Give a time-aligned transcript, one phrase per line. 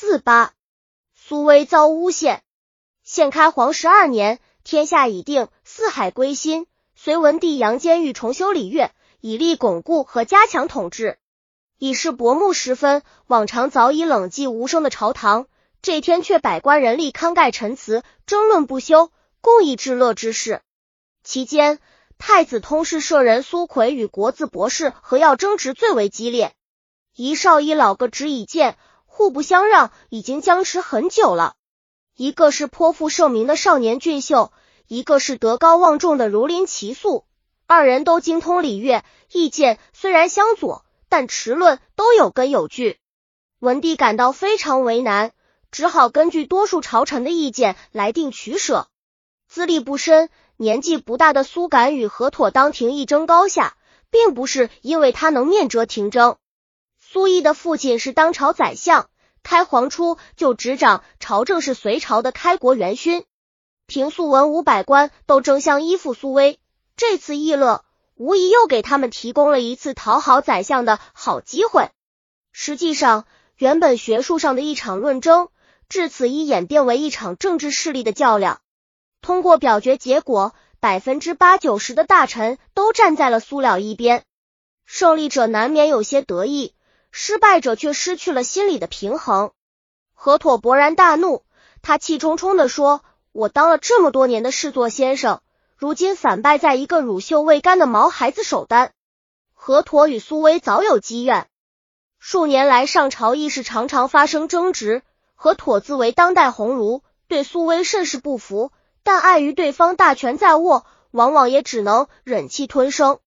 [0.00, 0.52] 四八，
[1.12, 2.44] 苏威遭诬陷。
[3.02, 6.68] 现开皇十二年，天下已定，四海归心。
[6.94, 11.18] 隋文帝杨坚欲重修礼乐，以利巩固和加强统治。
[11.78, 15.48] 已是薄暮时分，往常早已冷寂无声的朝堂，
[15.82, 19.10] 这天却百官人力慷慨陈词，争论不休，
[19.40, 20.62] 共议治乐之事。
[21.24, 21.80] 其间，
[22.18, 26.54] 太子通事舍人苏奎与国字博士何耀争执最为激烈，
[27.16, 28.78] 一少一老各执己见。
[29.18, 31.56] 互不相让，已经僵持很久了。
[32.14, 34.52] 一个是颇负盛名的少年俊秀，
[34.86, 37.24] 一个是德高望重的儒林奇素。
[37.66, 43.00] 二人都精通礼乐，意见虽然相左，但持论都有根有据。
[43.58, 45.32] 文帝感到非常为难，
[45.72, 48.86] 只好根据多数朝臣的意见来定取舍。
[49.48, 53.76] 资历不深、年纪不大的苏敢与何妥当庭一争高下，
[54.10, 56.36] 并不是因为他能面折廷争。
[57.10, 59.08] 苏毅的父亲是当朝宰相，
[59.42, 63.24] 开皇初就执掌朝政，是隋朝的开国元勋。
[63.86, 66.60] 平素文武百官都争相依附苏威，
[66.98, 67.82] 这次议乐
[68.14, 71.88] 无疑又给他们提供了一次讨好宰相的好机会。
[72.52, 73.24] 实际上，
[73.56, 75.48] 原本学术上的一场论争，
[75.88, 78.60] 至此已演变为一场政治势力的较量。
[79.22, 84.24] 通过表决结果，百分之八九十的大臣都站在了苏了一边，
[84.84, 86.74] 胜利者难免有些得意。
[87.20, 89.50] 失败者却失去了心理的平衡。
[90.14, 91.42] 何妥勃然大怒，
[91.82, 93.02] 他气冲冲的说
[93.32, 95.42] ：“我当了这么多年的侍座先生，
[95.76, 98.92] 如今反败在一个乳臭未干的毛孩子手单。”
[99.52, 101.48] 何妥与苏威早有积怨，
[102.20, 105.02] 数年来上朝议事常常发生争执。
[105.34, 108.70] 何妥自为当代鸿儒，对苏威甚是不服，
[109.02, 113.18] 但碍于对方大权在握，往往也只能忍气吞声。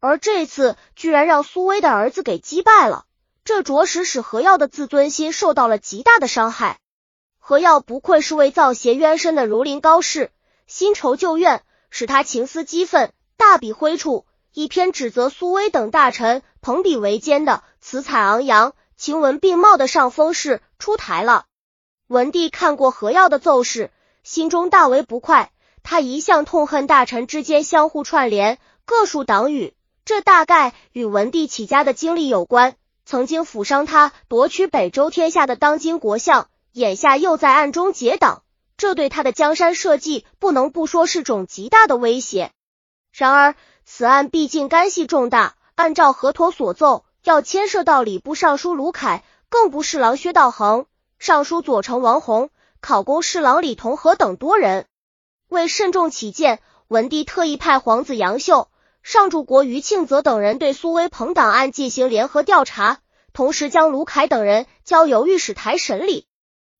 [0.00, 3.04] 而这次居然让苏威的儿子给击败了。
[3.46, 6.80] 这着实使何耀的自尊心受到了极大的伤害。
[7.38, 10.32] 何耀不愧是为造邪冤深的儒林高士，
[10.66, 21.46] 新仇旧怨使他情思激愤，大笔挥出一篇指责苏威等大臣朋比为奸的词采昂扬、晴文并茂的上封式出台了。
[22.08, 23.92] 文帝看过何耀的奏事，
[24.24, 25.52] 心中大为不快。
[25.84, 29.72] 他一向痛恨大臣之间相互串联、各树党羽，
[30.04, 32.74] 这大概与文帝起家的经历有关。
[33.06, 38.42] 曾经抚伤他夺取北周天下的当今国相，眼下又在暗中结党，
[38.76, 42.50] 这对他的江山社稷不能不说是种极大的威胁。
[43.12, 50.86] 然而此案毕竟干系重大，按照河陀所奏，要牵涉到礼部尚书卢凯，更不侍郎薛道衡、
[51.20, 52.50] 尚书左丞王弘、
[52.80, 54.86] 考功侍郎李同和等多人。
[55.48, 58.68] 为慎重起见，文帝特意派皇子杨秀。
[59.08, 62.98] 上柱国于庆泽等人对苏威朋党案进行联合调查，
[63.32, 66.26] 同时将卢凯等人交由御史台审理。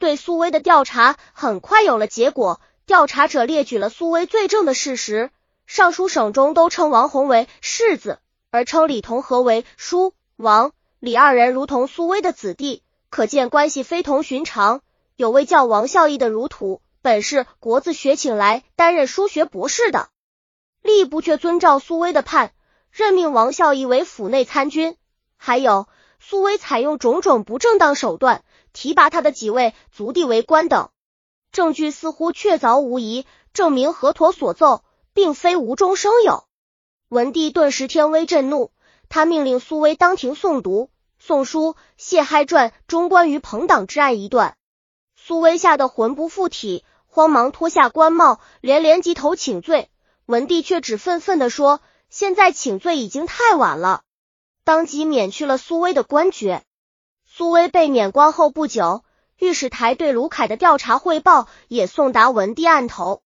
[0.00, 5.30] 对苏威的调查很快有了结果，调查者列举了苏威罪证的事实。
[5.68, 8.18] 尚书省中都称王弘为世子，
[8.50, 14.80] 而称李同和为叔王李二人如同苏威的子弟，可见关系非同寻常。
[15.14, 20.08] 有位叫王孝义的儒土，本是国字学请来担任书学博士的。
[20.82, 22.52] 吏部却遵照苏威的判，
[22.90, 24.96] 任命王孝义为府内参军。
[25.36, 25.86] 还有
[26.20, 30.90] 苏威采用种种不正当手段，提拔他的几位族弟为官等，
[31.52, 36.44] 证据似乎确凿无疑，证明河陀所奏并非无中生有。
[37.08, 38.72] 文帝顿时天威震怒，
[39.08, 40.84] 他命令苏威当庭诵读
[41.18, 44.56] 《宋书·谢嗨传》中关于朋党之案一段。
[45.16, 49.90] 苏威吓得魂不附体，慌忙脱下官帽，连连急头请罪。
[50.28, 51.80] 文帝却只愤愤地说
[52.10, 54.02] ：“现在请罪已经太晚了。”
[54.62, 56.64] 当即免去了苏威的官爵。
[57.24, 59.04] 苏威被免官后不久，
[59.38, 63.22] 御史台对卢凯的调查汇报也送达文帝案头。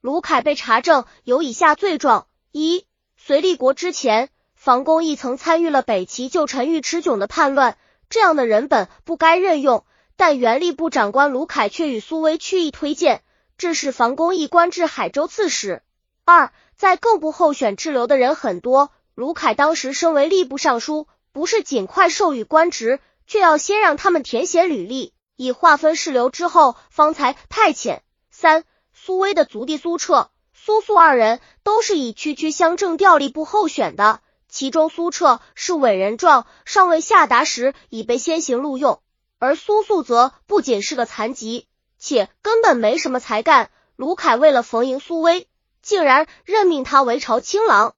[0.00, 2.86] 卢凯被查证有以下罪状：一、
[3.18, 7.76] 隋立国之前，房公义曾参与了北齐旧臣尉迟迥的叛乱，
[8.08, 9.84] 这样的人本不该任用，
[10.16, 13.22] 但原吏部长官卢凯却与苏威曲意推荐，
[13.58, 15.82] 致使房公义官至海州刺史。
[16.30, 28.00] 二，在各部候选滞留的人很多，卢凯当时身为吏部尚书，不是尽快授予官职，却要先让他们填写履历，以划分事流之后方才派遣。
[28.30, 34.20] 三，苏威的族弟苏彻、苏素二人都是以区区乡政调吏部候选的，
[34.50, 39.00] 其中苏彻是委任状尚未下达时已被先行录用，
[39.38, 41.66] 而苏素则不仅是个残疾，
[41.98, 43.70] 且根本没什么才干。
[43.96, 45.48] 卢凯为了逢迎苏威。
[45.88, 47.94] 竟然任命他为朝清郎。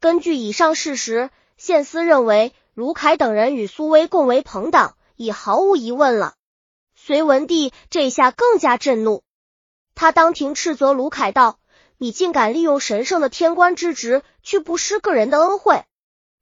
[0.00, 6.34] 根据以上事实，县司认为卢凯等人与苏威共为朋党，已毫无疑问了。
[6.94, 9.22] 隋文帝这下更加震怒，
[9.94, 11.58] 他当庭斥责卢凯道
[11.96, 15.84] ：“你竟敢利用神圣的天官之职去不施个人的恩惠！”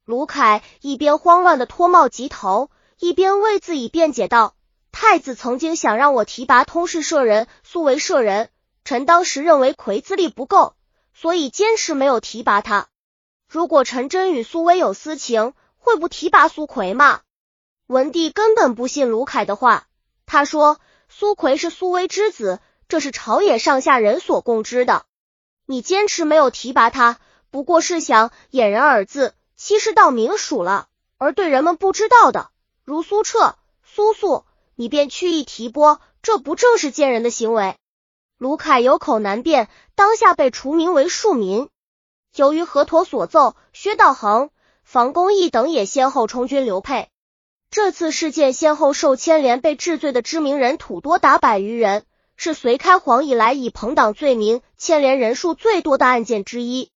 [0.05, 4.57] 卢凯一边慌乱的脱帽及头，一边为自己辩解道
[4.91, 8.51] ：“太子曾经想让我提拔通事舍人苏为舍人，
[8.85, 10.75] 臣当时认为魁资历不够，
[11.15, 12.89] 所以坚持没有提拔他。
[13.49, 17.21] 如果陈真与苏威有私情，会不提拔苏奎吗？”
[17.89, 19.89] 文帝根本不信卢凯的话，
[20.25, 25.05] 他说：“苏奎是苏威之子，这是朝野上下人所共知的。
[25.67, 27.19] 你坚持没有提拔他，
[27.51, 30.87] 不过是想掩人耳目，欺世盗名属了。
[31.19, 32.51] 而对人们不知道的，
[32.85, 34.45] 如苏澈、苏素，
[34.77, 37.75] 你便曲意提拨，这不正是奸人的行为？”
[38.41, 41.69] 卢凯有口难辩，当下被除名为庶民。
[42.35, 44.49] 由于河陀所奏，薛道衡、
[44.83, 47.11] 房公义等也先后充军流配。
[47.71, 56.91] 这次事件先后受牵连被治罪的知名人土多达百余人，是隋开皇以来以朋党罪名牵连人数最多的案件之一。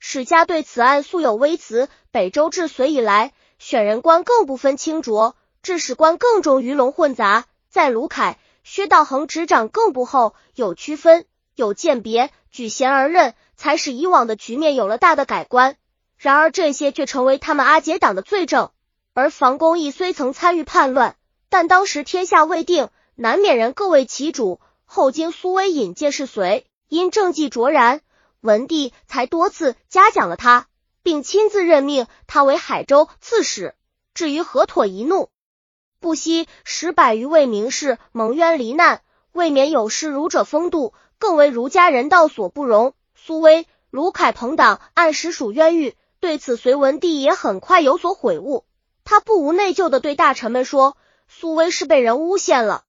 [0.00, 7.44] 史家对此案素有微词，北周至隋以来，选人官更不分清浊，治史官更重鱼龙混杂。
[7.68, 15.76] 在卢凯、薛道衡执掌更不后，有区分，有鉴别，举贤而任，才使以往的局面有了大的改观。
[16.16, 18.70] 然而这些却成为他们阿姐党的罪证。
[19.12, 21.16] 而房公义虽曾参与叛乱，
[21.48, 24.60] 但当时天下未定，难免人各为其主。
[24.84, 28.02] 后经苏威引荐是隋，因政绩卓然，
[28.40, 30.68] 文帝才多次嘉奖了他，
[31.02, 33.74] 并亲自任命他为海州刺史。
[34.14, 35.30] 至于河妥一怒，
[36.00, 39.02] 不惜使百余位名士蒙冤罹难，
[39.32, 42.94] 未免有失儒者风度，更为儒家人道所不容。
[43.14, 48.64] 苏威、卢凯朋党按实属冤狱，对此隋文帝也很快有所悔悟。
[49.04, 50.96] 他不无内疚的对大臣们说
[51.28, 52.84] ：“苏威是被人诬陷了。”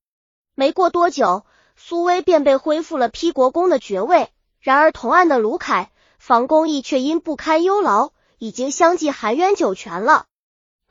[0.56, 4.30] 没过多久，苏威便被恢复了邳国公的爵位。
[4.62, 10.28] 然而，同案的卢凯、房公义却因不堪忧劳，已经相继含冤九泉了。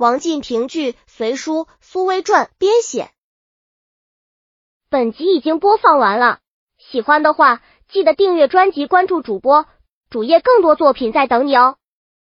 [0.00, 3.10] 王进平剧《隋书·苏威传》编写。
[4.88, 6.38] 本集已经播放完了，
[6.78, 9.66] 喜欢的话记得订阅专辑，关注主播
[10.08, 11.76] 主页，更多作品在等你哦。